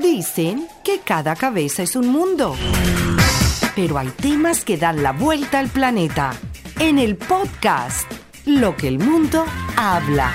[0.00, 2.54] Dicen que cada cabeza es un mundo.
[3.74, 6.34] Pero hay temas que dan la vuelta al planeta.
[6.78, 8.08] En el podcast,
[8.46, 9.44] Lo que el mundo
[9.76, 10.32] habla.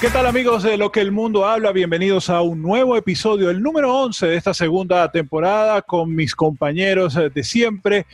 [0.00, 1.72] ¿Qué tal amigos de Lo que el mundo habla?
[1.72, 7.14] Bienvenidos a un nuevo episodio, el número 11 de esta segunda temporada con mis compañeros
[7.14, 8.06] de siempre.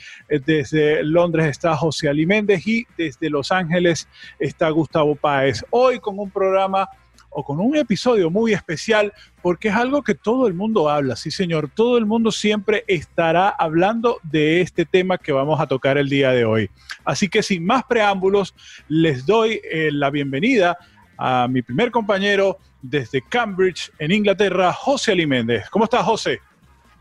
[0.46, 4.08] Desde Londres está José Aliméndez y desde Los Ángeles
[4.38, 5.62] está Gustavo Páez.
[5.68, 6.88] Hoy con un programa
[7.34, 9.12] o con un episodio muy especial
[9.42, 13.48] porque es algo que todo el mundo habla, sí señor, todo el mundo siempre estará
[13.48, 16.70] hablando de este tema que vamos a tocar el día de hoy.
[17.04, 18.54] Así que sin más preámbulos,
[18.88, 20.78] les doy eh, la bienvenida
[21.16, 25.68] a mi primer compañero desde Cambridge, en Inglaterra, José Aliméndez.
[25.70, 26.40] ¿Cómo estás, José?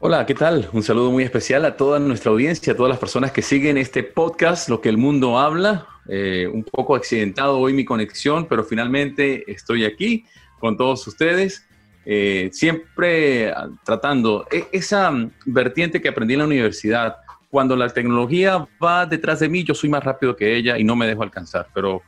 [0.03, 0.67] Hola, ¿qué tal?
[0.73, 4.01] Un saludo muy especial a toda nuestra audiencia, a todas las personas que siguen este
[4.01, 5.85] podcast, Lo que el mundo habla.
[6.09, 10.25] Eh, un poco accidentado hoy mi conexión, pero finalmente estoy aquí
[10.57, 11.67] con todos ustedes.
[12.03, 13.53] Eh, siempre
[13.85, 15.13] tratando e, esa
[15.45, 17.17] vertiente que aprendí en la universidad.
[17.51, 20.95] Cuando la tecnología va detrás de mí, yo soy más rápido que ella y no
[20.95, 21.67] me dejo alcanzar.
[21.75, 22.01] Pero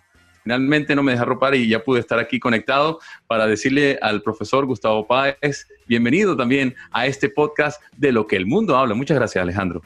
[0.44, 4.66] finalmente no me deja ropar y ya pude estar aquí conectado para decirle al profesor
[4.66, 8.94] Gustavo Páez, bienvenido también a este podcast de lo que el mundo habla.
[8.94, 9.81] Muchas gracias, Alejandro.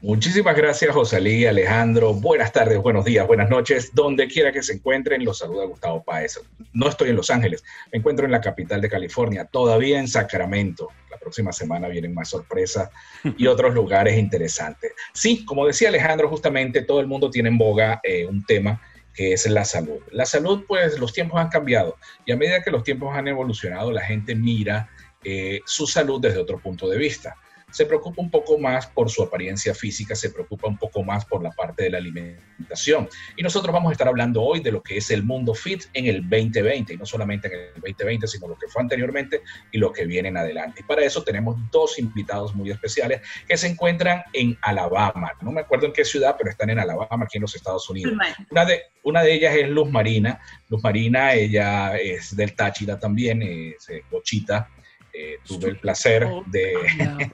[0.00, 2.12] Muchísimas gracias, José Luis, Alejandro.
[2.12, 3.94] Buenas tardes, buenos días, buenas noches.
[3.94, 6.40] Donde quiera que se encuentren, los saluda Gustavo Páez.
[6.72, 10.88] No estoy en Los Ángeles, me encuentro en la capital de California, todavía en Sacramento.
[11.08, 12.90] La próxima semana vienen más sorpresas
[13.38, 14.92] y otros lugares interesantes.
[15.12, 18.80] Sí, como decía Alejandro, justamente todo el mundo tiene en boga eh, un tema
[19.14, 20.00] que es la salud.
[20.10, 23.92] La salud, pues los tiempos han cambiado y a medida que los tiempos han evolucionado,
[23.92, 24.90] la gente mira
[25.24, 27.36] eh, su salud desde otro punto de vista
[27.72, 31.42] se preocupa un poco más por su apariencia física, se preocupa un poco más por
[31.42, 33.08] la parte de la alimentación.
[33.36, 36.06] Y nosotros vamos a estar hablando hoy de lo que es el mundo fit en
[36.06, 39.40] el 2020, y no solamente en el 2020, sino lo que fue anteriormente
[39.72, 40.80] y lo que viene en adelante.
[40.80, 45.32] Y para eso tenemos dos invitados muy especiales que se encuentran en Alabama.
[45.40, 48.12] No me acuerdo en qué ciudad, pero están en Alabama, aquí en los Estados Unidos.
[48.50, 50.40] Una de, una de ellas es Luz Marina.
[50.68, 54.68] Luz Marina, ella es del Táchira también, es bochita
[55.12, 56.74] eh, tuve el placer de,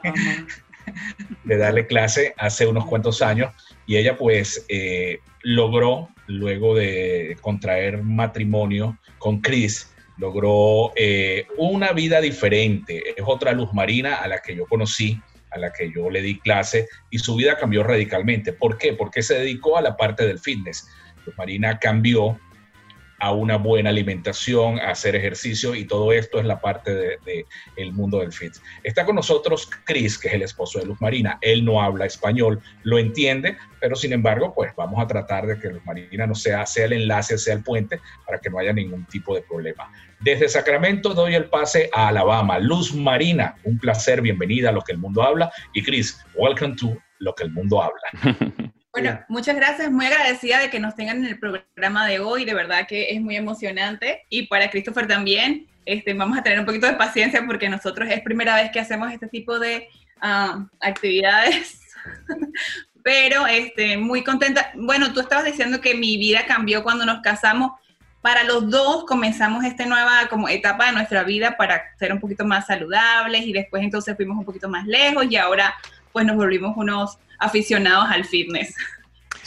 [1.45, 3.53] de darle clase hace unos cuantos años
[3.87, 12.21] y ella pues eh, logró, luego de contraer matrimonio con Chris, logró eh, una vida
[12.21, 13.03] diferente.
[13.17, 16.39] Es otra luz marina a la que yo conocí, a la que yo le di
[16.39, 18.53] clase y su vida cambió radicalmente.
[18.53, 18.93] ¿Por qué?
[18.93, 20.87] Porque se dedicó a la parte del fitness.
[21.25, 22.39] Luz Marina cambió
[23.19, 27.47] a una buena alimentación, a hacer ejercicio y todo esto es la parte del de,
[27.77, 28.55] el mundo del fit.
[28.83, 31.39] Está con nosotros Chris, que es el esposo de Luz Marina.
[31.41, 35.69] Él no habla español, lo entiende, pero sin embargo, pues vamos a tratar de que
[35.69, 39.05] Luz Marina no sea, sea el enlace, sea el puente para que no haya ningún
[39.07, 39.91] tipo de problema.
[40.21, 42.59] Desde Sacramento doy el pase a Alabama.
[42.59, 45.51] Luz Marina, un placer, bienvenida a Lo que el mundo habla.
[45.73, 48.73] Y Chris, welcome to Lo que el mundo habla.
[49.01, 52.53] Bueno, muchas gracias, muy agradecida de que nos tengan en el programa de hoy, de
[52.53, 54.27] verdad que es muy emocionante.
[54.29, 58.21] Y para Christopher también, este, vamos a tener un poquito de paciencia porque nosotros es
[58.23, 59.89] primera vez que hacemos este tipo de
[60.21, 61.81] ah, actividades,
[63.05, 64.73] pero este, muy contenta.
[64.75, 67.71] Bueno, tú estabas diciendo que mi vida cambió cuando nos casamos.
[68.21, 72.45] Para los dos comenzamos esta nueva como etapa de nuestra vida para ser un poquito
[72.45, 75.73] más saludables y después entonces fuimos un poquito más lejos y ahora
[76.13, 78.75] pues nos volvimos unos aficionados al fitness.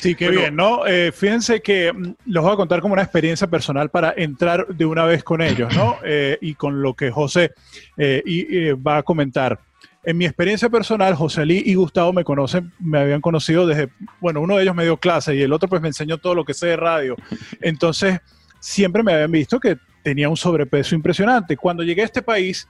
[0.02, 0.88] Sí, qué bien, ¿no?
[0.88, 4.84] Eh, fíjense que mm, los voy a contar como una experiencia personal para entrar de
[4.84, 5.98] una vez con ellos, ¿no?
[6.04, 7.52] Eh, y con lo que José
[7.96, 9.60] eh, y, va a comentar.
[10.04, 13.90] En mi experiencia personal, José Lee y Gustavo me conocen, me habían conocido desde,
[14.20, 16.44] bueno, uno de ellos me dio clase y el otro pues me enseñó todo lo
[16.44, 17.16] que sé de radio.
[17.62, 18.20] Entonces,
[18.60, 21.56] siempre me habían visto que tenía un sobrepeso impresionante.
[21.56, 22.68] Cuando llegué a este país,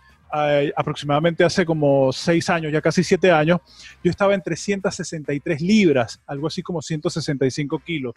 [0.76, 3.60] aproximadamente hace como seis años, ya casi siete años,
[4.04, 8.14] yo estaba en 363 libras, algo así como 165 kilos.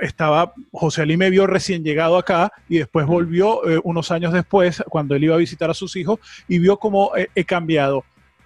[0.00, 4.82] Estaba, José Ali me vio recién llegado acá y después volvió eh, unos años después,
[4.88, 6.18] cuando él iba a visitar a sus hijos,
[6.48, 8.04] y vio cómo he cambiado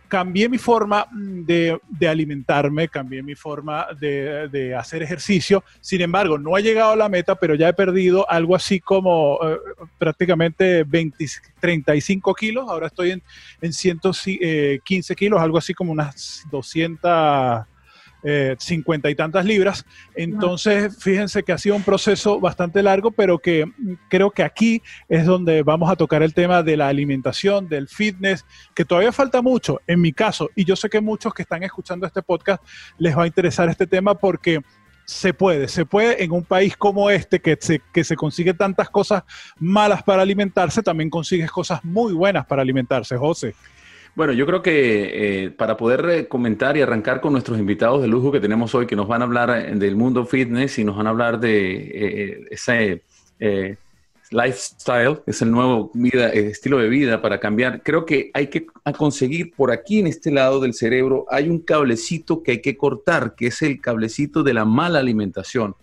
[0.09, 5.63] cambié mi forma mm, de, alimentarme, cambié mi forma de, hacer ejercicio.
[5.81, 9.39] Sin embargo, no he llegado a la meta, pero ya he perdido algo así como
[9.43, 9.59] eh,
[9.99, 11.27] prácticamente 20,
[11.61, 12.69] 35 kilos.
[12.69, 13.23] Ahora estoy en,
[13.61, 17.67] en 115 eh, kilos, algo así como unas 200
[18.23, 19.85] eh, cincuenta y tantas libras.
[20.15, 24.83] Entonces, fíjense que ha sido un proceso bastante largo, pero que mm, creo que aquí
[25.09, 28.45] es donde vamos a tocar el tema de la alimentación, del fitness,
[28.75, 32.07] que todavía falta mucho en mi caso, y yo sé que muchos que están escuchando
[32.07, 32.63] este podcast
[32.99, 34.61] les va a interesar este tema porque
[35.05, 38.91] se puede, se puede en un país como este que se, que se consigue tantas
[38.91, 39.23] cosas
[39.59, 43.55] malas para alimentarse, también consigues cosas muy buenas para alimentarse, José.
[44.15, 48.09] Bueno, yo creo que eh, para poder eh, comentar y arrancar con nuestros invitados de
[48.09, 50.97] lujo que tenemos hoy, que nos van a hablar eh, del mundo fitness y nos
[50.97, 53.03] van a hablar de ese
[54.31, 57.83] lifestyle, es el nuevo vida, estilo de vida para cambiar.
[57.83, 58.67] Creo que hay que
[58.97, 63.35] conseguir por aquí en este lado del cerebro, hay un cablecito que hay que cortar,
[63.35, 65.75] que es el cablecito de la mala alimentación.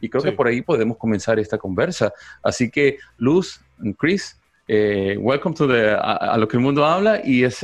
[0.00, 2.12] Y creo que por ahí podemos comenzar esta conversa.
[2.42, 3.60] Así que, Luz,
[3.98, 4.39] Chris,
[4.72, 7.58] eh, welcome to the, a, lo que el mundo habla y es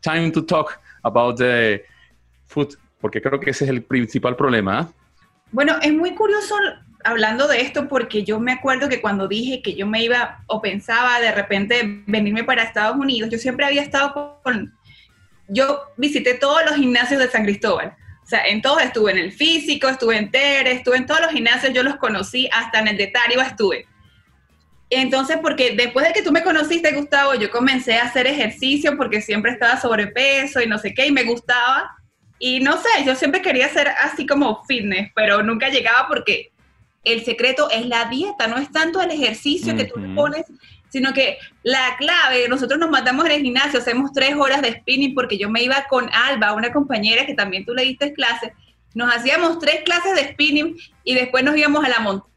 [0.00, 1.84] time to talk about the
[2.46, 4.78] food, porque creo que ese es el principal problema.
[4.78, 4.88] ¿ah?
[5.50, 6.54] Bueno, es muy curioso
[7.02, 10.62] hablando de esto porque yo me acuerdo que cuando dije que yo me iba o
[10.62, 14.72] pensaba de repente venirme para Estados Unidos, yo siempre había estado con,
[15.48, 17.96] yo visité todos los gimnasios de San Cristóbal.
[18.22, 21.32] O sea, en todos estuve, en el físico, estuve en Tere, estuve en todos los
[21.32, 23.88] gimnasios, yo los conocí, hasta en el de Tariba estuve.
[24.90, 29.20] Entonces, porque después de que tú me conociste, Gustavo, yo comencé a hacer ejercicio porque
[29.20, 31.90] siempre estaba sobrepeso y no sé qué, y me gustaba.
[32.38, 36.52] Y no sé, yo siempre quería ser así como fitness, pero nunca llegaba porque
[37.04, 40.44] el secreto es la dieta, no es tanto el ejercicio que tú le pones,
[40.88, 45.14] sino que la clave, nosotros nos matamos en el gimnasio, hacemos tres horas de spinning
[45.14, 48.52] porque yo me iba con Alba, una compañera que también tú le diste clases,
[48.94, 52.33] nos hacíamos tres clases de spinning y después nos íbamos a la montaña.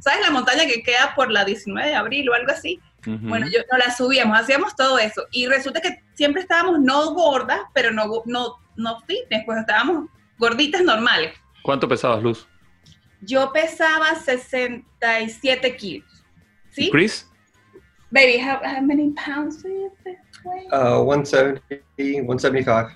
[0.00, 2.80] ¿Sabes la montaña que queda por la 19 de abril o algo así?
[3.04, 5.26] Bueno, yo no la subíamos, hacíamos todo eso.
[5.30, 10.08] Y resulta que siempre estábamos no gordas, pero no, no, no fitness, pues estábamos
[10.38, 11.32] gorditas normales.
[11.62, 12.46] ¿Cuánto pesabas, Luz?
[13.22, 16.24] Yo pesaba 67 kilos.
[16.70, 16.90] ¿Sí?
[16.90, 17.28] Chris?
[18.10, 19.92] Baby, how, many pounds do you
[20.72, 22.90] Uh, 170, 175.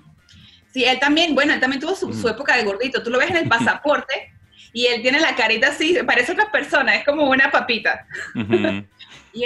[0.73, 2.29] Sí, él también, bueno, él también tuvo su, mm.
[2.29, 3.03] época de gordito.
[3.03, 4.32] Tú lo ves en el pasaporte
[4.73, 8.07] y él tiene la carita así, parece otra persona, es como una papita.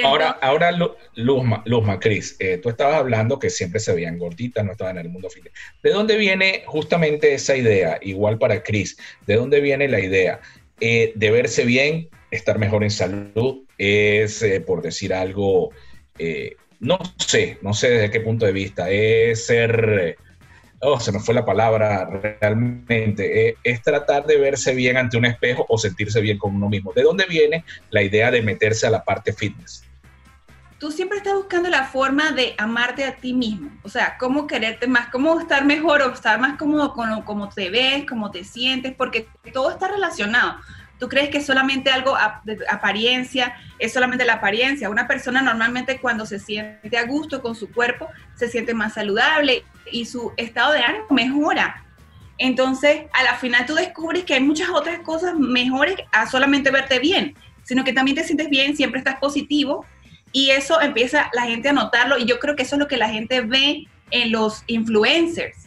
[0.04, 0.70] ahora, ahora
[1.14, 5.06] Luzma, Luzma Cris, eh, tú estabas hablando que siempre se veían gorditas, no estaban en
[5.06, 5.52] el mundo fitness.
[5.82, 7.98] ¿De dónde viene justamente esa idea?
[8.02, 8.96] Igual para Cris,
[9.26, 10.40] ¿de dónde viene la idea?
[10.80, 15.70] Eh, de verse bien, estar mejor en salud, es, eh, por decir algo,
[16.18, 20.16] eh, no sé, no sé desde qué punto de vista, es ser,
[20.80, 22.08] oh, se me fue la palabra
[22.40, 26.92] realmente, es tratar de verse bien ante un espejo o sentirse bien con uno mismo.
[26.92, 29.86] ¿De dónde viene la idea de meterse a la parte fitness?
[30.78, 34.86] tú siempre estás buscando la forma de amarte a ti mismo, o sea, cómo quererte
[34.86, 38.94] más, cómo estar mejor o estar más cómodo con cómo te ves, cómo te sientes,
[38.94, 40.56] porque todo está relacionado.
[40.98, 44.88] Tú crees que solamente algo de apariencia, es solamente la apariencia.
[44.88, 49.64] Una persona normalmente cuando se siente a gusto con su cuerpo, se siente más saludable
[49.90, 51.84] y su estado de ánimo mejora.
[52.38, 56.98] Entonces, a la final tú descubres que hay muchas otras cosas mejores a solamente verte
[56.98, 59.86] bien, sino que también te sientes bien, siempre estás positivo
[60.32, 62.98] y eso empieza la gente a notarlo y yo creo que eso es lo que
[62.98, 65.66] la gente ve en los influencers.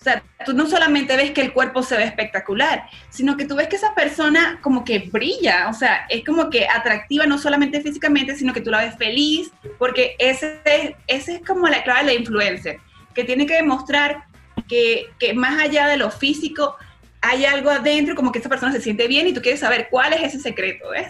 [0.00, 3.56] O sea, tú no solamente ves que el cuerpo se ve espectacular, sino que tú
[3.56, 7.80] ves que esa persona como que brilla, o sea, es como que atractiva no solamente
[7.80, 12.06] físicamente, sino que tú la ves feliz, porque ese, ese es como la clave de
[12.06, 12.78] la influencer,
[13.16, 14.24] que tiene que demostrar
[14.68, 16.76] que, que más allá de lo físico
[17.20, 20.12] hay algo adentro, como que esa persona se siente bien y tú quieres saber cuál
[20.12, 21.08] es ese secreto, ¿ves?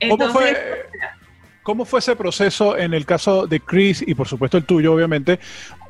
[0.00, 0.86] Entonces, ¿Cómo fue?
[1.62, 5.38] ¿Cómo fue ese proceso en el caso de Chris y por supuesto el tuyo, obviamente?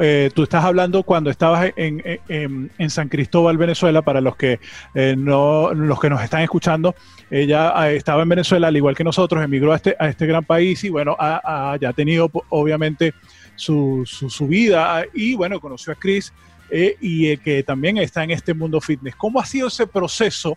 [0.00, 4.58] Eh, tú estás hablando cuando estabas en, San Cristóbal, Venezuela, para los que,
[4.94, 6.96] eh, no, los que nos están escuchando.
[7.30, 10.44] Ella eh, estaba en Venezuela, al igual que nosotros, emigró a este, a este gran
[10.44, 13.14] país y bueno, ha, ya ha tenido obviamente
[13.60, 16.32] su, su, vida y bueno, conoció a Chris
[16.70, 19.14] y que también está en este mundo fitness.
[19.16, 20.56] ¿Cómo ha sido ese proceso?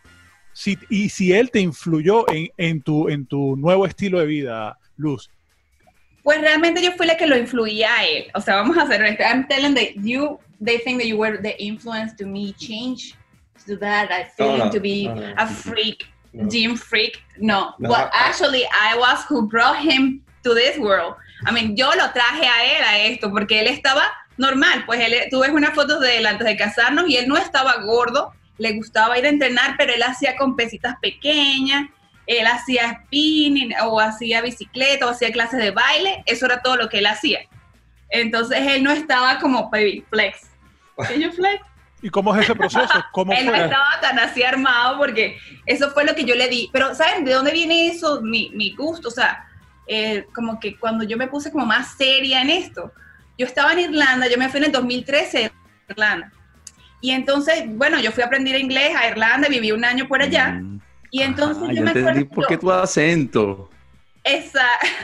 [0.90, 5.30] y si él te influyó en, en, tu, en tu nuevo estilo de vida, Luz?
[6.22, 8.26] Pues realmente yo fui la que lo influía a él.
[8.34, 9.24] O sea, vamos a hacer esto.
[9.24, 13.16] I'm telling that you, they think that you were the influence to me change
[13.66, 14.10] to that.
[14.12, 16.06] I feel no, no, to be no, a freak,
[16.48, 17.22] gym freak.
[17.38, 21.16] No, but actually I was who brought him to this world.
[21.50, 24.04] I mean, yo lo traje a él a esto porque él estaba
[24.38, 24.84] normal.
[24.86, 27.76] Pues él, tú ves unas fotos de él antes de casarnos y él no estaba
[27.84, 28.34] gordo.
[28.58, 31.88] Le gustaba ir a entrenar, pero él hacía con pesitas pequeñas
[32.28, 36.90] él hacía spinning o hacía bicicleta o hacía clases de baile, eso era todo lo
[36.90, 37.40] que él hacía.
[38.10, 40.50] Entonces él no estaba como baby flex.
[40.96, 41.64] flex?
[42.02, 42.94] ¿Y cómo es ese proceso?
[43.12, 46.70] ¿Cómo él no estaba tan así armado porque eso fue lo que yo le di.
[46.72, 48.22] Pero ¿saben de dónde viene eso?
[48.22, 49.48] Mi, mi gusto, o sea,
[49.88, 52.92] eh, como que cuando yo me puse como más seria en esto,
[53.38, 55.52] yo estaba en Irlanda, yo me fui en el 2013 a
[55.90, 56.32] Irlanda
[57.02, 60.52] Y entonces, bueno, yo fui a aprender inglés a Irlanda, viví un año por allá.
[60.52, 60.80] Mm.
[61.12, 63.70] Y entonces ah, yo me entendí por qué tu acento.
[64.24, 64.66] Esa.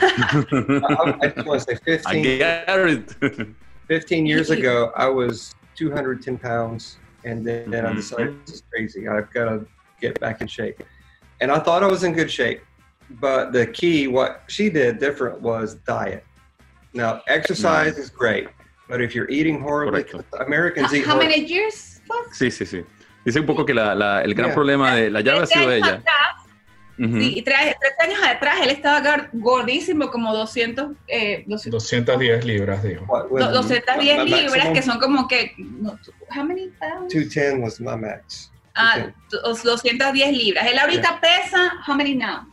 [1.20, 3.54] I just want to say 15,
[3.86, 9.06] 15 years ago, I was 210 pounds, and then, then I decided this is crazy.
[9.06, 9.66] I've got to
[10.00, 10.82] get back in shape.
[11.40, 12.62] And I thought I was in good shape,
[13.18, 16.24] but the key, what she did different was diet.
[16.92, 18.48] Now, exercise is great,
[18.88, 20.04] but if you're eating horribly,
[20.46, 21.06] Americans eat.
[21.06, 22.00] How many years?
[22.32, 22.84] Sí, sí, sí.
[23.24, 24.54] Dice un poco que la, la, el gran yeah.
[24.54, 26.02] problema de la llave ha sido ella.
[26.96, 33.06] Sí, y tres, tres, años atrás él estaba gordísimo, como 200, eh, 210 libras, dijo.
[33.30, 35.54] 210 libras, que son como que...
[36.28, 37.14] how many pounds?
[37.14, 38.50] 210 was my max.
[38.74, 40.66] Ah, 210 libras.
[40.66, 41.20] Él ahorita yeah.
[41.20, 42.46] pesa, how many now?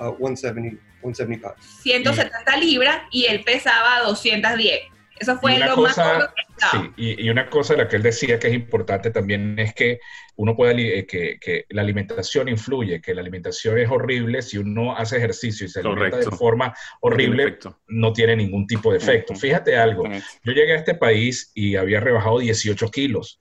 [0.00, 1.54] Uh, 170, 175.
[1.82, 4.80] 170 libras y él pesaba 210.
[5.20, 8.38] Eso fue lo cosa, más sí, y, y, una cosa de la que él decía
[8.38, 9.98] que es importante también es que
[10.36, 14.96] uno puede, eh, que, que, la alimentación influye, que la alimentación es horrible, si uno
[14.96, 19.34] hace ejercicio y se alimenta de forma horrible, no tiene ningún tipo de efecto.
[19.34, 20.04] Fíjate algo,
[20.44, 23.40] yo llegué a este país y había rebajado 18 kilos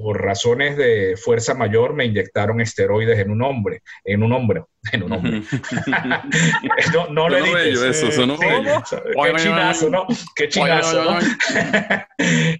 [0.00, 5.02] por razones de fuerza mayor me inyectaron esteroides en un hombre, en un hombro, en
[5.02, 5.42] un hombre.
[6.94, 7.86] no, no lo dicho.
[7.86, 10.06] Eso, eso no Qué chinazo, ¿no?
[10.34, 11.18] Qué chinazo, ¿no?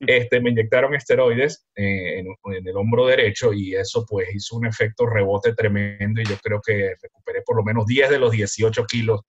[0.07, 4.67] este, me inyectaron esteroides eh, en, en, el hombro derecho y eso pues hizo un
[4.67, 8.85] efecto rebote tremendo y yo creo que recuperé por lo menos 10 de los 18
[8.87, 9.21] kilos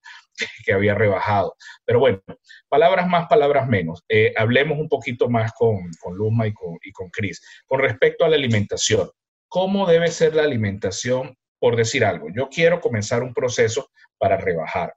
[0.64, 1.54] que había rebajado.
[1.84, 2.22] Pero bueno,
[2.68, 4.02] palabras más, palabras menos.
[4.08, 7.40] Eh, hablemos un poquito más con, con Luzma y con, y con Cris.
[7.66, 9.10] Con respecto a la alimentación,
[9.48, 11.36] ¿cómo debe ser la alimentación?
[11.58, 14.94] Por decir algo, yo quiero comenzar un proceso para rebajar.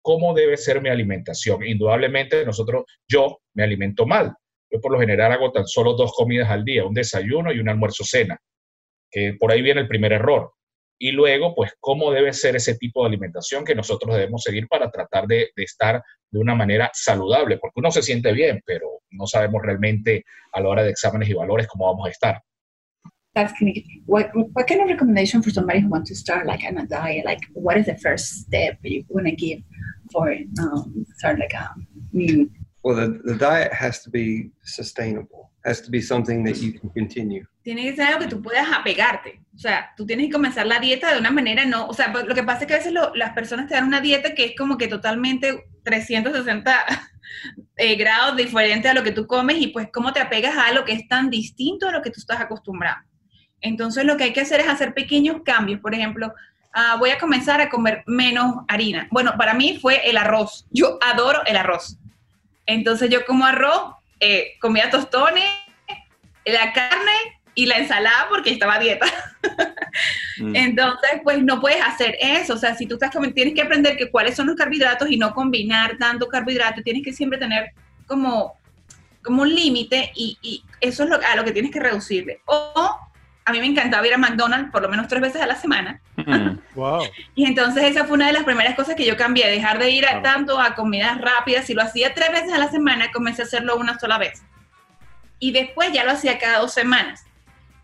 [0.00, 1.66] ¿Cómo debe ser mi alimentación?
[1.66, 4.32] Indudablemente nosotros, yo me alimento mal.
[4.70, 7.68] Yo por lo general hago tan solo dos comidas al día, un desayuno y un
[7.68, 8.38] almuerzo cena,
[9.10, 10.52] que por ahí viene el primer error
[10.98, 14.90] y luego, pues, cómo debe ser ese tipo de alimentación que nosotros debemos seguir para
[14.90, 19.26] tratar de, de, estar de una manera saludable, porque uno se siente bien, pero no
[19.26, 22.42] sabemos realmente a la hora de exámenes y valores cómo vamos a estar.
[23.34, 23.54] That's
[24.06, 27.24] what, what kind of recommendation for somebody who wants to start like on a diet?
[27.24, 29.62] Like, what is the first step you want to give
[30.10, 31.72] for um, start like a
[32.12, 32.50] new?
[32.82, 35.52] Well, the, the diet has to be sustainable.
[35.64, 37.44] Has to be something that you can continue.
[37.62, 39.40] Tiene que ser algo que tú puedas apegarte.
[39.58, 42.32] O sea, tú tienes que comenzar la dieta de una manera no, o sea, lo
[42.32, 44.52] que pasa es que a veces lo, las personas te dan una dieta que es
[44.56, 46.84] como que totalmente 360
[47.76, 50.84] eh, grados diferente a lo que tú comes y pues cómo te apegas a lo
[50.84, 52.98] que es tan distinto a lo que tú estás acostumbrado.
[53.60, 55.80] Entonces lo que hay que hacer es hacer pequeños cambios.
[55.80, 56.32] Por ejemplo,
[56.76, 59.08] uh, voy a comenzar a comer menos harina.
[59.10, 60.68] Bueno, para mí fue el arroz.
[60.70, 61.98] Yo adoro el arroz.
[62.64, 65.50] Entonces yo como arroz, eh, comía tostones,
[66.44, 69.06] la carne y la ensalada porque estaba a dieta.
[70.38, 70.54] mm.
[70.54, 72.54] Entonces, pues no puedes hacer eso.
[72.54, 75.16] O sea, si tú estás comiendo, tienes que aprender que cuáles son los carbohidratos y
[75.16, 76.82] no combinar tanto carbohidrato.
[76.82, 77.72] Tienes que siempre tener
[78.06, 78.56] como,
[79.24, 82.42] como un límite y, y, eso es lo, a lo que tienes que reducirle.
[82.44, 82.96] O
[83.44, 86.00] a mí me encantaba ir a McDonald's por lo menos tres veces a la semana.
[86.14, 86.58] Mm.
[86.76, 87.02] wow.
[87.34, 90.06] Y entonces esa fue una de las primeras cosas que yo cambié, dejar de ir
[90.06, 91.66] a, tanto a comidas rápidas.
[91.66, 94.44] Si lo hacía tres veces a la semana, comencé a hacerlo una sola vez.
[95.40, 97.24] Y después ya lo hacía cada dos semanas.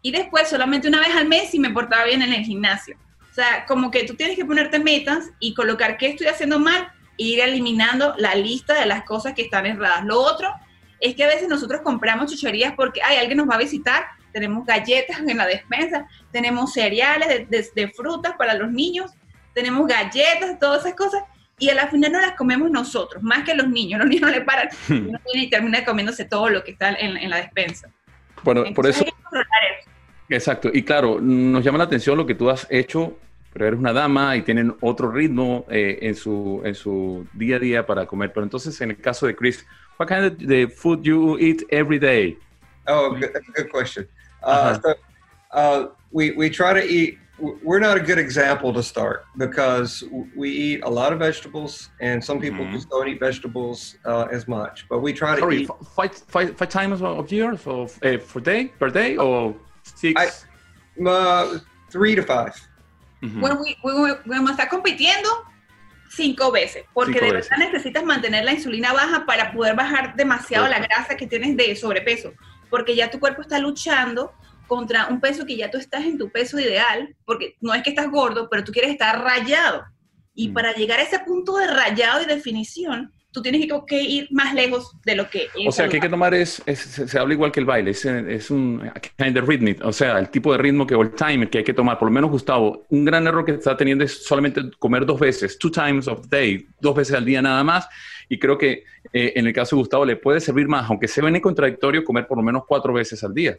[0.05, 2.97] Y después solamente una vez al mes y me portaba bien en el gimnasio.
[3.31, 6.93] O sea, como que tú tienes que ponerte metas y colocar qué estoy haciendo mal
[7.19, 10.05] e ir eliminando la lista de las cosas que están erradas.
[10.05, 10.53] Lo otro
[11.01, 14.67] es que a veces nosotros compramos chucherías porque hay alguien nos va a visitar tenemos
[14.67, 19.13] galletas en la despensa, tenemos cereales de, de, de, frutas para los niños,
[19.55, 21.23] tenemos galletas, todas esas cosas,
[21.57, 24.01] y a la final no las comemos nosotros, más que los niños.
[24.01, 24.69] Los niños no le paran
[25.35, 27.89] y terminan comiéndose todo lo que está en, en la despensa.
[28.43, 29.45] Bueno, Entonces, por eso.
[30.29, 33.17] Exacto, y claro, nos llama la atención lo que tú has hecho,
[33.53, 37.59] pero eres una dama y tienen otro ritmo eh, en, su, en su día a
[37.59, 38.33] día para comer.
[38.33, 39.65] Pero entonces, en el caso de Chris,
[39.99, 42.37] what kind of the food you eat every day?
[42.89, 44.09] Oh, good, good question.
[44.43, 44.95] Uh, so,
[45.53, 50.03] uh, we, we try to eat, we're not a good example to start because
[50.35, 52.75] we eat a lot of vegetables and some people mm-hmm.
[52.75, 54.87] just don't eat vegetables uh, as much.
[54.89, 55.71] But we try to Sorry, eat.
[55.95, 59.55] Five, five, five times of year for, uh, for day, per day or
[59.85, 60.47] six?
[60.99, 61.59] I, uh,
[61.91, 62.55] three to five.
[63.23, 63.41] Mm-hmm.
[63.41, 65.29] When we, when we, when está compitiendo,
[66.11, 70.69] cinco veces, porque cinco de verdad necesitas mantener la insulina baja para poder bajar demasiado
[70.69, 72.33] la grasa que tienes de sobrepeso
[72.75, 74.33] porque ya tu cuerpo está luchando
[74.67, 77.91] contra un peso que ya tú estás en tu peso ideal, porque no es que
[77.91, 79.85] estás gordo, pero tú quieres estar rayado.
[80.35, 80.55] Y mm.
[80.55, 84.97] para llegar a ese punto de rayado y definición, tú tienes que, ir más lejos
[85.05, 87.67] de lo que O sea, que hay que tomar es, se, habla igual que el
[87.67, 88.81] baile, es, es un
[89.19, 91.65] kind of rhythm, o sea, el tipo de ritmo que, o el time que hay
[91.65, 91.99] que tomar.
[91.99, 95.59] Por lo menos, Gustavo, un gran error que está teniendo es solamente comer dos veces,
[95.59, 97.89] two times of the day, dos veces al día nada más.
[98.29, 101.21] Y creo que eh, en el caso de Gustavo le puede servir más, aunque se
[101.21, 103.59] ven contradictorio, comer por lo menos cuatro veces al día.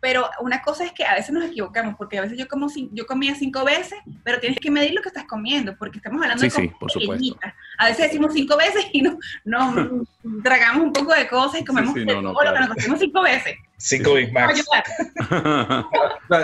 [0.00, 3.06] Pero una cosa es que a veces nos equivocamos, porque a veces yo como yo
[3.06, 6.50] comía cinco veces, pero tienes que medir lo que estás comiendo, porque estamos hablando de
[6.50, 7.38] sí, por supuesto.
[7.78, 10.04] A veces decimos cinco veces y no, no
[10.42, 13.22] tragamos un poco de cosas y comemos sí, no, no, lo que nos comimos cinco
[13.22, 13.54] veces.
[13.76, 14.64] Cinco Big Macs.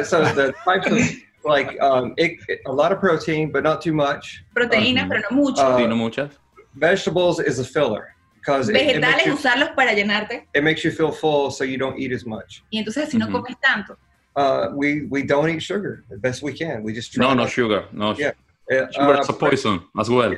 [0.05, 0.99] so the types of
[1.47, 4.45] like um, it, a lot of protein, but not too much.
[4.55, 5.63] Proteína, um, pero no mucho.
[5.63, 6.31] Uh, sí, no muchas.
[6.75, 8.16] Vegetables is a filler.
[8.47, 10.47] Vegetales, usarlos para llenarte.
[10.55, 12.63] It makes you feel full, so you don't eat as much.
[12.73, 13.97] Y entonces si no comes tanto.
[14.37, 16.83] Uh, we we don't eat sugar the best we can.
[16.83, 18.15] We just try no, no sugar, no.
[18.15, 18.33] Yeah.
[18.71, 20.35] Uh, sugar is a poison as well.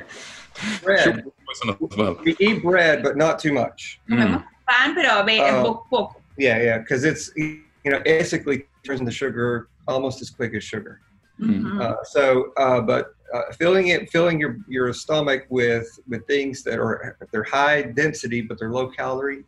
[0.83, 1.23] Bread.
[1.51, 2.19] as well.
[2.23, 3.99] We eat bread, but not too much.
[4.09, 4.43] Mm.
[4.69, 6.15] pan, pero a uh, poco.
[6.37, 11.01] Yeah, yeah, because it's you know basically turns into sugar almost as quick as sugar.
[11.41, 11.81] Mm-hmm.
[11.81, 16.79] Uh, so, uh, but uh, filling it, filling your your stomach with with things that
[16.79, 19.43] are they're high density but they're low calorie.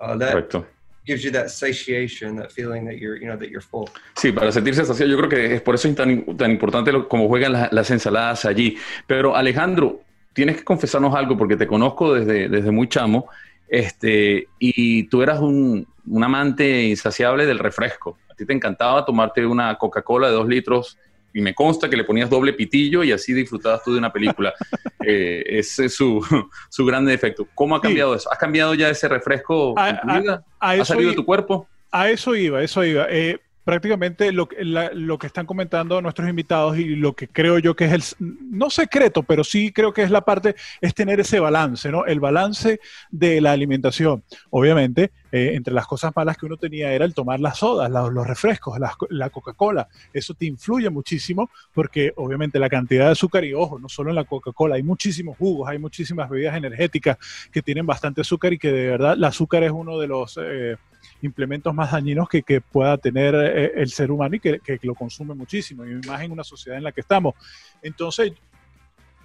[0.00, 0.66] Uh, that Correcto.
[1.06, 3.88] gives you that satiation, that feeling that you're, you know, that you're full.
[4.16, 7.08] Sí, para sentirse saciado, yo creo que es por eso es tan, tan importante lo,
[7.08, 8.76] como juegan las, las ensaladas allí.
[9.06, 10.00] Pero Alejandro,
[10.32, 13.28] tienes que confesarnos algo porque te conozco desde, desde muy chamo,
[13.68, 18.18] este, y tú eras un, un amante insaciable del refresco.
[18.30, 20.98] A ti te encantaba tomarte una Coca-Cola de dos litros
[21.34, 24.54] y me consta que le ponías doble pitillo y así disfrutabas tú de una película.
[25.04, 26.24] eh, ese es su,
[26.70, 27.46] su gran defecto.
[27.54, 28.32] ¿Cómo ha cambiado eso?
[28.32, 30.44] ¿Has cambiado ya ese refresco a, en tu vida?
[30.60, 31.68] ¿Ha salido de tu cuerpo?
[31.90, 33.06] A eso iba, eso iba.
[33.10, 37.86] Eh, prácticamente lo, lo, que están comentando nuestros invitados y lo que creo yo que
[37.86, 41.90] es el, no secreto, pero sí creo que es la parte, es tener ese balance,
[41.90, 42.04] ¿no?
[42.04, 42.80] El balance
[43.10, 44.22] de la alimentación.
[44.50, 48.26] Obviamente, eh, entre las cosas malas que uno tenía era el tomar las sodas, los
[48.26, 49.88] refrescos, la, Coca-Cola.
[50.12, 54.16] Eso te influye muchísimo porque obviamente la cantidad de azúcar, y ojo, no solo en
[54.16, 57.18] la Coca-Cola, hay muchísimos jugos, hay muchísimas bebidas energéticas
[57.50, 60.38] que tienen bastante azúcar y que de verdad el azúcar es uno de los...
[60.40, 60.76] Eh,
[61.22, 64.94] implementos más dañinos que, que pueda tener eh, el ser humano y que, que, lo
[64.94, 67.34] consume muchísimo, y más en una sociedad en la que estamos.
[67.82, 68.32] Entonces,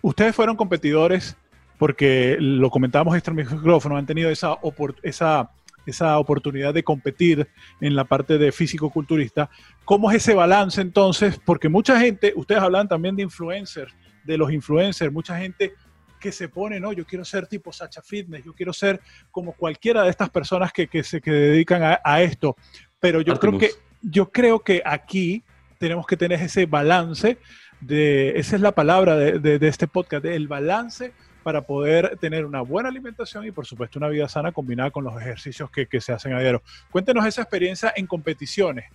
[0.01, 1.37] ustedes fueron competidores
[1.77, 4.57] porque lo comentábamos este micrófono, han tenido esa,
[5.01, 5.49] esa,
[5.85, 7.47] esa oportunidad de competir
[7.79, 9.49] en la parte de físico-culturista.
[9.85, 11.39] ¿Cómo es ese balance entonces?
[11.43, 13.93] Porque mucha gente, ustedes hablan también de influencers,
[14.25, 15.73] de los influencers, mucha gente
[16.19, 18.99] que se pone, no, yo quiero ser tipo Sacha Fitness, yo quiero ser
[19.31, 22.55] como cualquiera de estas personas que, que se que dedican a, esto.
[22.99, 25.43] Pero yo creo que yo creo que aquí
[25.77, 27.37] tenemos que tener ese balance
[27.81, 32.61] de, esa es la palabra de, de, este podcast, el balance para poder tener una
[32.61, 36.11] buena alimentación y por supuesto una vida sana combinada con los ejercicios que, que se
[36.11, 36.61] hacen a diario.
[36.91, 38.85] Cuéntenos esa experiencia en competiciones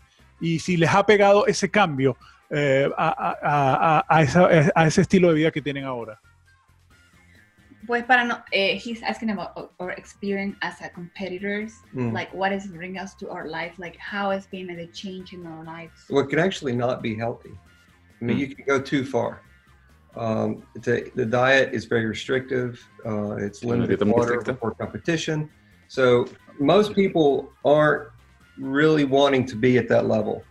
[0.41, 2.17] y si les ha pegado ese cambio
[2.51, 3.09] eh, a,
[3.43, 6.21] a, a, a ese estilo de vida que tienen ahora.
[7.87, 12.13] Pues para no, uh, he's asking about our experience as a competitors, mm.
[12.13, 15.47] like what is bringing us to our life, like how has been the change in
[15.47, 16.05] our lives.
[16.09, 17.51] Well, it can actually not be healthy.
[18.21, 18.41] I mean, mm.
[18.41, 19.43] you can go too far.
[20.17, 22.87] Um, the, the diet is very restrictive.
[23.05, 25.51] Uh, it's limited water for competition.
[25.89, 26.27] So
[26.59, 28.09] most people aren't
[28.57, 30.45] really wanting to be at that level.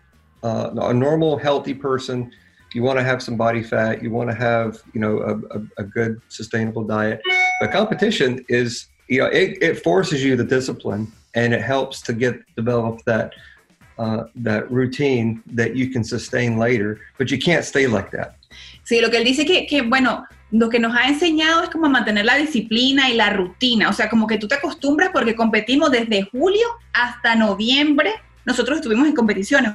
[0.44, 2.32] Uh, a normal, healthy person
[2.74, 5.62] you want to have some body fat, you want to have, you know, a, a,
[5.78, 7.22] a good sustainable diet.
[7.60, 12.14] But competition is, you know, it, it, forces you the discipline and it helps to
[12.14, 13.34] get develop that
[14.00, 18.36] uh, that routine that you can sustain later, but you can't stay like that.
[18.84, 21.90] Sí, lo que él dice que, que, bueno, lo que nos ha enseñado es como
[21.90, 25.92] mantener la disciplina y la rutina, o sea, como que tú te acostumbras porque competimos
[25.92, 28.14] desde julio hasta noviembre
[28.46, 29.74] nosotros estuvimos en competiciones.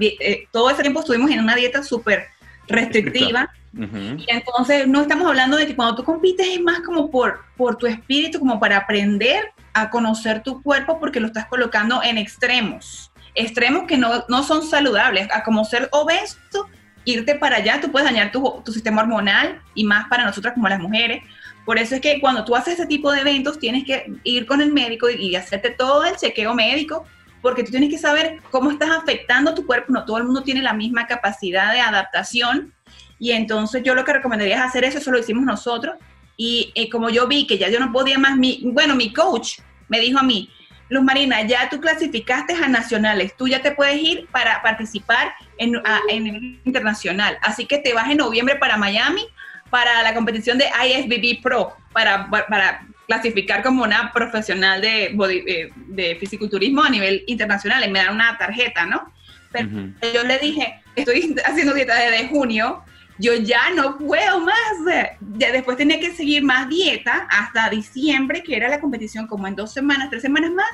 [0.00, 2.28] Eh, todo ese tiempo estuvimos en una dieta súper
[2.66, 3.50] restrictiva.
[3.72, 7.76] Y entonces no estamos hablando de que cuando tú compites es más como por, por
[7.76, 13.12] tu espíritu, como para aprender a conocer tu cuerpo porque lo estás colocando en extremos.
[13.34, 15.28] Extremos que no, no son saludables.
[15.32, 16.68] A como ser obeso,
[17.04, 20.68] irte para allá, tú puedes dañar tu, tu sistema hormonal y más para nosotras como
[20.68, 21.22] las mujeres.
[21.64, 24.60] Por eso es que cuando tú haces ese tipo de eventos tienes que ir con
[24.60, 27.06] el médico y, y hacerte todo el chequeo médico
[27.42, 29.92] porque tú tienes que saber cómo estás afectando tu cuerpo.
[29.92, 32.74] No todo el mundo tiene la misma capacidad de adaptación.
[33.18, 35.96] Y entonces yo lo que recomendaría es hacer eso, eso lo hicimos nosotros.
[36.36, 39.58] Y eh, como yo vi que ya yo no podía más, mi, bueno, mi coach
[39.88, 40.50] me dijo a mí,
[40.88, 45.80] Luz Marina, ya tú clasificaste a nacionales, tú ya te puedes ir para participar en,
[46.08, 47.38] en el internacional.
[47.42, 49.26] Así que te vas en noviembre para Miami,
[49.70, 56.14] para la competición de IFBB Pro, para, para clasificar como una profesional de, eh, de
[56.14, 59.12] fisiculturismo a nivel internacional y me dan una tarjeta, ¿no?
[59.50, 59.68] Pero
[60.14, 62.84] yo le dije, estoy haciendo dieta desde junio,
[63.18, 65.10] yo ya no puedo más.
[65.38, 69.56] Ya después tenía que seguir más dieta hasta diciembre, que era la competición como en
[69.56, 70.70] dos semanas, tres semanas más,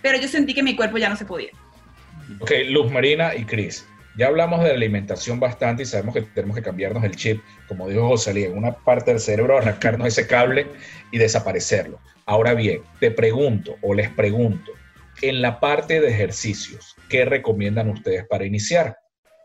[0.00, 1.50] pero yo sentí que mi cuerpo ya no se podía.
[2.40, 3.86] Ok, Luz Marina y Cris.
[4.18, 8.08] Ya hablamos de alimentación bastante y sabemos que tenemos que cambiarnos el chip, como dijo
[8.08, 10.66] José en una parte del cerebro arrancarnos ese cable
[11.12, 12.00] y desaparecerlo.
[12.26, 14.72] Ahora bien, te pregunto o les pregunto,
[15.22, 18.98] en la parte de ejercicios, ¿qué recomiendan ustedes para iniciar?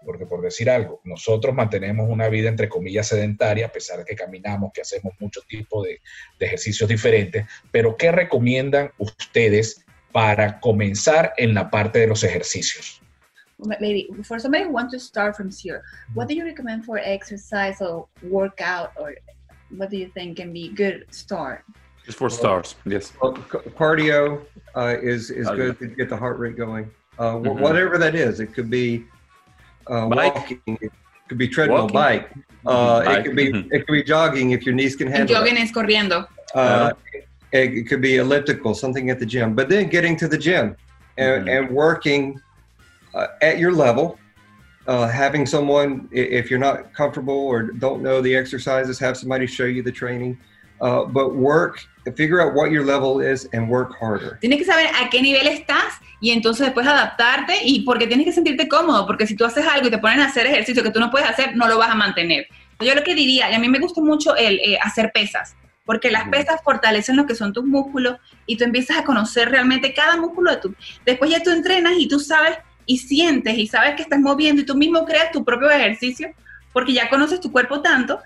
[0.04, 4.16] Porque por decir algo, nosotros mantenemos una vida entre comillas sedentaria, a pesar de que
[4.16, 6.02] caminamos, que hacemos muchos tipos de,
[6.40, 13.03] de ejercicios diferentes, pero ¿qué recomiendan ustedes para comenzar en la parte de los ejercicios?
[13.66, 15.82] Maybe for somebody who wants to start from zero,
[16.14, 19.16] what do you recommend for exercise or workout, or
[19.70, 21.64] what do you think can be good start?
[22.06, 23.14] Just for stars, yes.
[23.22, 24.46] Well, cardio
[24.76, 25.58] uh, is is cardio.
[25.58, 26.90] good to get the heart rate going.
[27.18, 27.62] Uh, mm-hmm.
[27.62, 29.06] Whatever that is, it could be
[29.88, 30.92] uh, walking, it
[31.30, 31.94] could be treadmill, walking.
[31.94, 32.32] bike.
[32.66, 33.20] Uh, bike.
[33.20, 33.74] It could be mm-hmm.
[33.74, 35.36] it could be jogging if your knees can handle.
[35.36, 36.28] Jogging is corriendo.
[36.54, 39.56] Uh, it, it, could be elliptical, something at the gym.
[39.56, 40.76] But then getting to the gym
[41.18, 41.50] and, mm-hmm.
[41.50, 42.40] and working
[43.14, 44.20] uh, at your level.
[44.86, 49.64] Uh, having someone, if you're not comfortable or don't know the exercises, have somebody show
[49.64, 50.38] you the training.
[50.82, 51.80] Uh, but work,
[52.18, 54.38] figure out what your level is and work harder.
[54.42, 58.34] Tienes que saber a qué nivel estás y entonces después adaptarte y porque tienes que
[58.34, 61.00] sentirte cómodo, porque si tú haces algo y te ponen a hacer ejercicio que tú
[61.00, 62.48] no puedes hacer, no lo vas a mantener.
[62.82, 66.12] Yo lo que diría, y a mí me gusta mucho el eh, hacer pesas, porque
[66.12, 70.18] las pesas fortalecen lo que son tus músculos y tú empiezas a conocer realmente cada
[70.18, 70.76] músculo de tu.
[71.06, 74.66] Después ya tú entrenas y tú sabes y sientes y sabes que estás moviendo y
[74.66, 76.34] tú mismo creas tu propio ejercicio
[76.72, 78.20] porque ya conoces tu cuerpo tanto,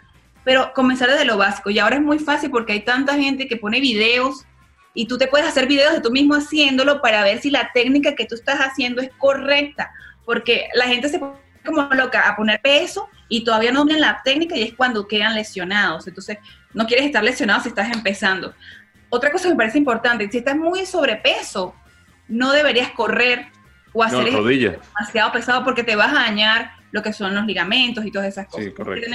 [0.43, 1.69] pero comenzar desde lo básico.
[1.69, 4.45] Y ahora es muy fácil porque hay tanta gente que pone videos
[4.93, 8.15] y tú te puedes hacer videos de tú mismo haciéndolo para ver si la técnica
[8.15, 9.91] que tú estás haciendo es correcta,
[10.25, 14.21] porque la gente se pone como loca a poner peso y todavía no dominan la
[14.23, 16.07] técnica y es cuando quedan lesionados.
[16.07, 16.37] Entonces,
[16.73, 18.55] no quieres estar lesionado si estás empezando.
[19.09, 21.75] Otra cosa que me parece importante, si estás muy sobrepeso,
[22.27, 23.47] no deberías correr
[23.97, 28.11] o hacer demasiado pesado porque te vas a dañar lo que son los ligamentos y
[28.11, 28.65] todas esas cosas.
[28.65, 29.09] Sí, correcto.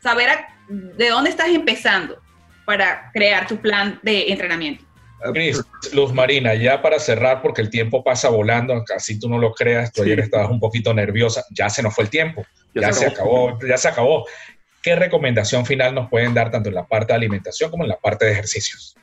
[0.00, 0.30] saber
[0.68, 2.20] de dónde estás empezando
[2.64, 4.84] para crear tu plan de entrenamiento.
[5.32, 5.62] Cris,
[5.94, 9.92] Luz Marina, ya para cerrar, porque el tiempo pasa volando, casi tú no lo creas,
[9.92, 12.44] tú ayer estabas un poquito nerviosa, ya se nos fue el tiempo,
[12.74, 13.58] ya, se, acabó.
[13.66, 14.26] ya se acabó.
[14.82, 17.96] ¿Qué recomendación final nos pueden dar tanto en la parte de alimentación como en la
[17.96, 18.96] parte de ejercicios?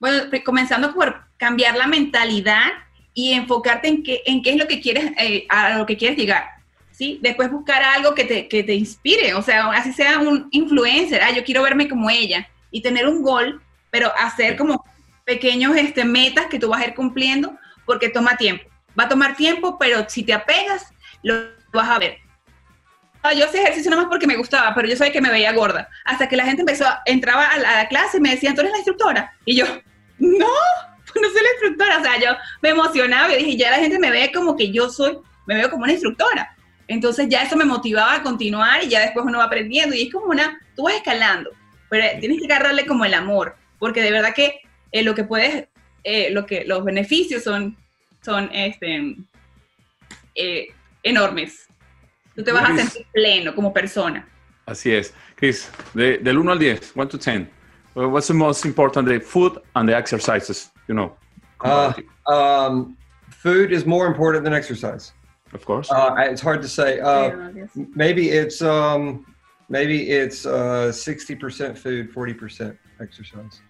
[0.00, 2.70] Bueno, comenzando por cambiar la mentalidad
[3.18, 6.16] y enfocarte en qué, en qué es lo que quieres, eh, a lo que quieres
[6.16, 6.50] llegar.
[6.92, 7.18] ¿sí?
[7.20, 11.32] Después buscar algo que te, que te inspire, o sea, así sea un influencer, ah,
[11.32, 14.84] yo quiero verme como ella y tener un gol, pero hacer como
[15.24, 18.62] pequeños este, metas que tú vas a ir cumpliendo porque toma tiempo.
[18.96, 20.86] Va a tomar tiempo, pero si te apegas,
[21.24, 21.34] lo
[21.72, 22.18] vas a ver.
[23.24, 25.52] Ah, yo hacía ejercicio nada más porque me gustaba, pero yo sabía que me veía
[25.54, 25.88] gorda.
[26.04, 28.60] Hasta que la gente empezó, entraba a la, a la clase y me decían, ¿tú
[28.60, 29.32] eres la instructora?
[29.44, 29.64] Y yo,
[30.20, 30.46] no,
[31.20, 34.10] no soy la instructora, o sea, yo me emocionaba, y dije, ya la gente me
[34.10, 36.54] ve como que yo soy, me veo como una instructora.
[36.86, 40.12] Entonces ya eso me motivaba a continuar y ya después uno va aprendiendo y es
[40.12, 41.50] como una, tú vas escalando,
[41.90, 45.68] pero tienes que agarrarle como el amor, porque de verdad que eh, lo que puedes,
[46.02, 47.76] eh, lo que, los beneficios son,
[48.22, 49.16] son este,
[50.34, 50.68] eh,
[51.02, 51.66] enormes.
[52.34, 54.26] Tú te vas a sentir pleno como persona.
[54.64, 55.12] Así es.
[55.34, 57.50] Chris, de, del 1 al 10, 1 to 10,
[57.94, 60.70] what's the most important, the food and the exercises?
[60.88, 61.14] You know?
[61.60, 61.92] Uh,
[62.26, 62.96] um,
[63.30, 65.12] food is more important than exercise.
[65.52, 65.90] Of course.
[65.90, 67.00] Uh, it's hard to say.
[67.00, 67.50] Uh,
[67.94, 69.24] maybe it's um,
[69.68, 73.60] maybe it's uh, sixty percent food, forty percent exercise.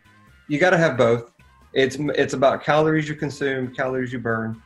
[0.48, 1.32] You got to have both.
[1.74, 4.60] It's it's about calories you consume, calories you burn,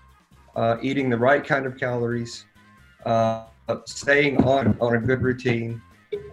[0.56, 2.46] uh, eating the right kind of calories,
[3.04, 3.44] uh,
[3.84, 5.82] staying on on a good routine,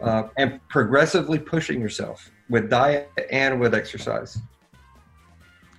[0.02, 4.40] uh, and progressively pushing yourself with diet and with exercise.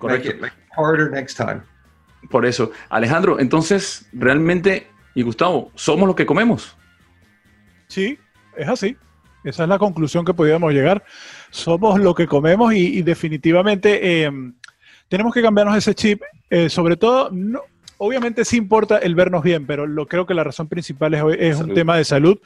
[0.00, 0.46] Correcto.
[0.76, 1.60] harder next time.
[2.30, 6.76] Por eso, Alejandro, entonces, realmente, y Gustavo, ¿somos lo que comemos?
[7.86, 8.18] Sí,
[8.56, 8.96] es así.
[9.44, 11.04] Esa es la conclusión que podíamos llegar.
[11.50, 14.54] Somos lo que comemos y, definitivamente em,
[15.08, 16.22] tenemos que cambiarnos ese chip.
[16.50, 17.60] Eh, sobre todo, no,
[17.98, 21.60] obviamente sí importa el vernos bien, pero lo, creo que la razón principal es, es
[21.60, 22.38] un tema de salud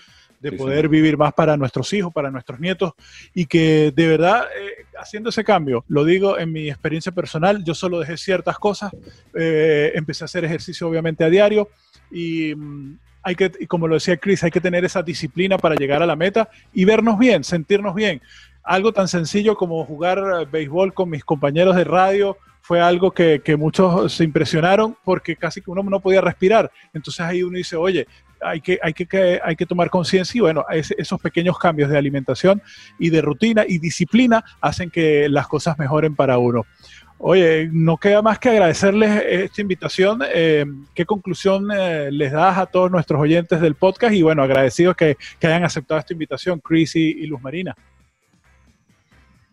[0.45, 2.93] de poder vivir más para nuestros hijos, para nuestros nietos,
[3.33, 7.75] y que de verdad, eh, haciendo ese cambio, lo digo en mi experiencia personal, yo
[7.75, 8.93] solo dejé ciertas cosas,
[9.35, 11.71] eh, empecé a hacer ejercicio obviamente a diario,
[12.11, 16.03] y mm, hay que, como lo decía Chris, hay que tener esa disciplina para llegar
[16.03, 18.21] a la meta y vernos bien, sentirnos bien.
[18.63, 23.57] algo tan sencillo como jugar eh, béisbol con mis compañeros de radio fue algo que,
[23.59, 26.73] muchos se impresionaron porque casi que uno no podía respirar.
[26.95, 28.07] Entonces ahí uno dice, oye,
[28.45, 32.63] hay que, hay que, hay que tomar conciencia y bueno, esos pequeños cambios de alimentación
[32.99, 36.65] y de rutina y disciplina hacen que las cosas mejoren para uno.
[37.19, 40.21] Oye, no queda más que agradecerles esta invitación.
[40.35, 44.15] Eh, ¿Qué conclusión eh, les das a todos nuestros oyentes del podcast?
[44.15, 47.75] Y bueno, agradecidos que, hayan aceptado esta invitación, Chris y Luz Marina.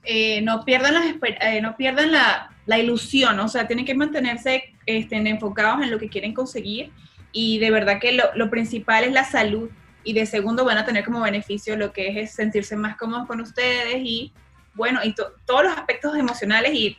[0.03, 1.05] Eh, no pierdan, las,
[1.41, 5.99] eh, no pierdan la, la, ilusión, o sea, tienen que mantenerse este, enfocados en lo
[5.99, 6.91] que quieren conseguir
[7.31, 9.69] y de verdad que lo, lo, principal es la salud
[10.03, 13.41] y de segundo van a tener como beneficio lo que es, sentirse más cómodos con
[13.41, 14.33] ustedes y
[14.73, 16.97] bueno, y todos los aspectos emocionales y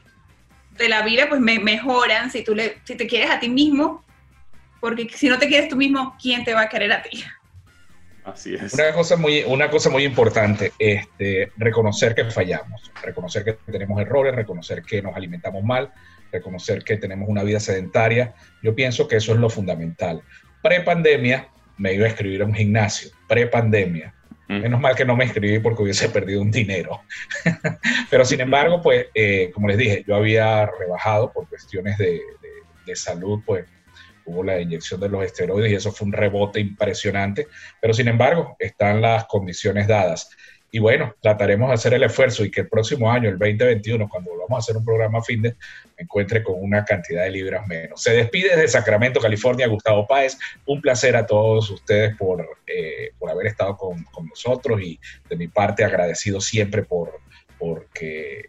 [0.77, 4.05] de la vida pues me mejoran si tú le, si te quieres a ti mismo,
[4.81, 7.25] porque si no te quieres tú mismo, ¿quién te va a querer a ti?
[8.25, 8.73] Así es.
[8.75, 14.35] Una cosa muy, una cosa muy importante, este, reconocer que fallamos, reconocer que tenemos errores,
[14.35, 15.93] reconocer que nos alimentamos mal,
[16.33, 18.35] reconocer que tenemos una vida sedentaria.
[18.63, 20.23] Yo pienso que eso es lo fundamental.
[20.63, 24.15] Pre-pandemia me iba a escribir a un gimnasio, pre-pandemia.
[24.49, 24.61] Mm.
[24.61, 27.03] Menos mal que no me escribí porque hubiese perdido un dinero.
[28.11, 32.21] Pero sin embargo, pues, eh, como les dije, yo había rebajado por cuestiones de,
[32.87, 33.65] de salud, pues
[34.25, 37.49] hubo la inyección de los esteroides y eso fue un rebote impresionante,
[37.81, 40.31] pero sin embargo están las condiciones dadas.
[40.75, 44.31] Y bueno, trataremos de hacer el esfuerzo y que el próximo año, el 2021, cuando
[44.31, 48.03] volvamos a hacer un programa fin de, me encuentre con una cantidad de libras menos.
[48.03, 50.39] Se despide de Sacramento, California, Gustavo Páez.
[50.65, 55.37] Un placer a todos ustedes por, eh, por haber estado con, con, nosotros y de
[55.37, 57.21] mi parte agradecido siempre por
[57.59, 58.47] porque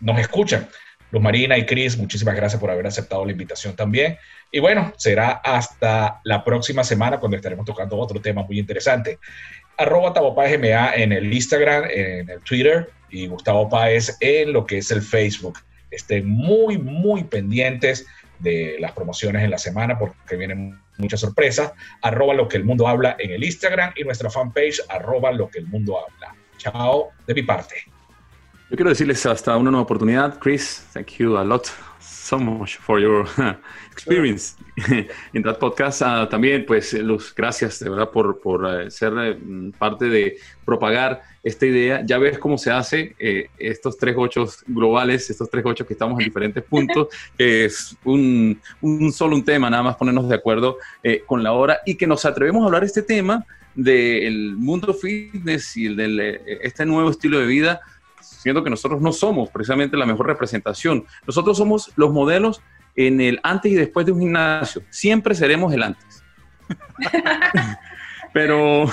[0.00, 0.66] nos escuchan.
[1.10, 4.16] Luz Marina y Cris, muchísimas gracias por haber aceptado la invitación también.
[4.50, 9.18] Y bueno, será hasta la próxima semana cuando estaremos tocando otro tema muy interesante.
[9.78, 14.78] Arroba Tavo MA en el Instagram, en el Twitter y Gustavo Páez en lo que
[14.78, 15.58] es el Facebook.
[15.90, 18.06] Estén muy, muy pendientes
[18.38, 21.72] de las promociones en la semana porque vienen muchas sorpresas.
[22.02, 25.58] Arroba lo que el mundo habla en el Instagram y nuestra fanpage arroba lo que
[25.58, 26.34] el mundo habla.
[26.58, 27.74] Chao de mi parte.
[28.70, 30.38] Yo quiero decirles hasta una nueva oportunidad.
[30.38, 31.70] Chris, thank you a lot
[32.26, 33.26] so much for your
[33.92, 34.56] experience
[35.32, 36.02] in that podcast.
[36.02, 41.22] Uh, también, pues, Luz, gracias de verdad por, por uh, ser uh, parte de propagar
[41.46, 42.02] esta idea.
[42.04, 46.18] Ya ves cómo se hace eh, estos tres ocho globales, estos tres ocho que estamos
[46.18, 47.08] en diferentes puntos,
[47.38, 51.78] es un, un, solo un tema, nada más ponernos de acuerdo eh, con la hora
[51.86, 56.58] y que nos atrevemos a hablar este tema del mundo fitness y del, de eh,
[56.62, 57.80] este nuevo estilo de vida
[58.46, 61.04] siendo que nosotros no somos precisamente la mejor representación.
[61.26, 62.62] Nosotros somos los modelos
[62.94, 64.84] en el antes y después de un gimnasio.
[64.88, 66.22] Siempre seremos el antes.
[68.32, 68.84] pero,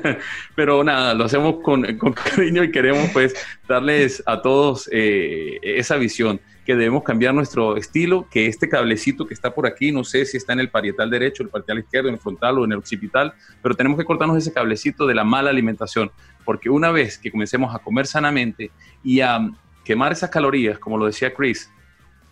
[0.54, 1.82] pero nada, lo hacemos con,
[2.12, 3.34] cariño y queremos pues
[3.66, 6.38] darles a todos eh, esa visión
[6.70, 10.36] que debemos cambiar nuestro estilo, que este cablecito que está por aquí, no sé si
[10.36, 13.34] está en el parietal derecho, el parietal izquierdo, en el frontal o en el occipital,
[13.60, 16.12] pero tenemos que cortarnos ese cablecito de la mala alimentación
[16.44, 18.70] porque una vez que comencemos a comer sanamente
[19.02, 19.50] y a
[19.84, 21.68] quemar esas calorías, como lo decía Chris,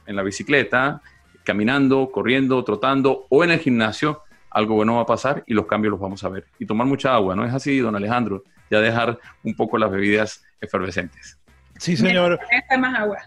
[0.07, 1.03] en la bicicleta,
[1.43, 5.91] caminando, corriendo, trotando o en el gimnasio, algo bueno va a pasar y los cambios
[5.91, 6.47] los vamos a ver.
[6.61, 8.45] Y tomar mucha agua, ¿no es así, don Alejandro?
[8.71, 11.39] Ya dejar un poco las bebidas efervescentes.
[11.79, 12.39] Sí, señor.
[12.79, 13.19] más agua.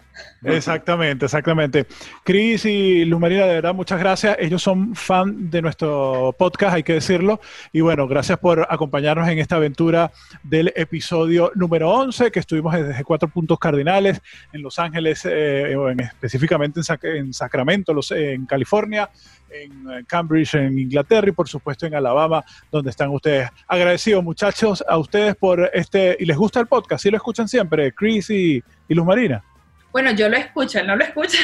[0.43, 1.85] Exactamente, exactamente.
[2.23, 4.37] Cris y Luz Marina, de verdad, muchas gracias.
[4.39, 7.39] Ellos son fan de nuestro podcast, hay que decirlo.
[7.71, 10.11] Y bueno, gracias por acompañarnos en esta aventura
[10.43, 14.21] del episodio número 11, que estuvimos desde cuatro puntos cardinales
[14.51, 19.09] en Los Ángeles, eh, específicamente en, Sacramento, los, en California,
[19.51, 23.49] en Cambridge, en Inglaterra y por supuesto en Alabama, donde están ustedes.
[23.67, 27.91] Agradecidos muchachos a ustedes por este, y les gusta el podcast, si lo escuchan siempre,
[27.93, 29.41] Chris y, Luz Marina.
[29.91, 31.37] Bueno, yo lo escucho, no lo escucho.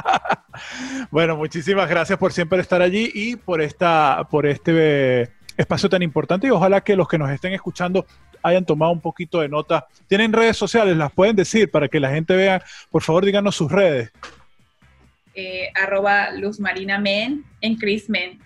[1.10, 6.46] bueno, muchísimas gracias por siempre estar allí y por esta, por este espacio tan importante
[6.46, 8.06] y ojalá que los que nos estén escuchando
[8.42, 9.86] hayan tomado un poquito de nota.
[10.06, 12.62] Tienen redes sociales, las pueden decir para que la gente vea.
[12.90, 14.12] Por favor, díganos sus redes
[15.38, 18.40] eh, arroba Luz Marina Men en Chris Men.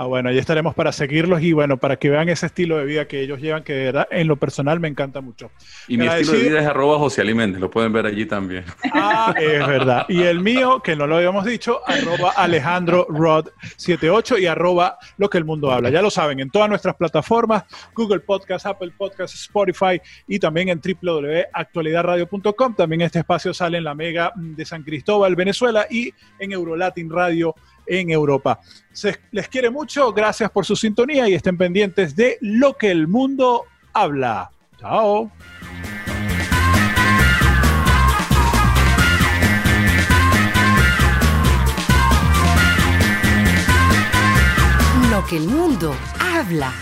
[0.00, 3.08] Ah, bueno, ahí estaremos para seguirlos y bueno, para que vean ese estilo de vida
[3.08, 5.50] que ellos llevan, que de verdad, en lo personal me encanta mucho.
[5.88, 8.64] Y mi estilo de vida es arroba José lo pueden ver allí también.
[8.94, 10.06] Ah, es verdad.
[10.08, 15.28] Y el mío, que no lo habíamos dicho, arroba Alejandro Rod 78 y arroba lo
[15.28, 15.90] que el mundo habla.
[15.90, 20.80] Ya lo saben, en todas nuestras plataformas, Google Podcast, Apple Podcast, Spotify y también en
[20.80, 22.74] www.actualidadradio.com.
[22.76, 27.56] También este espacio sale en la Mega de San Cristóbal, Venezuela y en Eurolatin Radio
[27.88, 28.60] en Europa.
[29.30, 33.64] Les quiere mucho, gracias por su sintonía y estén pendientes de lo que el mundo
[33.92, 34.50] habla.
[34.78, 35.30] Chao.
[45.10, 46.72] Lo que el mundo habla.